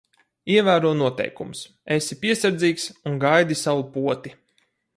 Ievēro 0.53 0.93
noteikumus, 1.01 1.61
esi 1.97 2.17
piesardzīgs 2.25 2.87
un 3.11 3.21
gaidi 3.25 3.59
savu 3.61 3.85
poti. 3.99 4.35